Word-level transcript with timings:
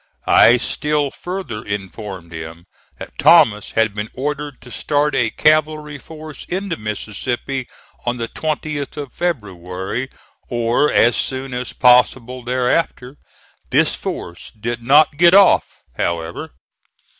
I 0.25 0.57
still 0.57 1.11
further 1.11 1.63
informed 1.63 2.31
him 2.33 2.65
that 2.97 3.15
Thomas 3.19 3.73
had 3.73 3.93
been 3.93 4.09
ordered 4.15 4.59
to 4.61 4.71
start 4.71 5.13
a 5.13 5.29
cavalry 5.29 5.99
force 5.99 6.43
into 6.49 6.75
Mississippi 6.75 7.67
on 8.03 8.17
the 8.17 8.27
20th 8.27 8.97
of 8.97 9.13
February, 9.13 10.09
or 10.49 10.91
as 10.91 11.15
soon 11.15 11.53
as 11.53 11.71
possible 11.73 12.43
thereafter. 12.43 13.15
This 13.69 13.93
force 13.93 14.51
did 14.59 14.81
not 14.81 15.17
get 15.17 15.35
off 15.35 15.83
however. 15.95 16.49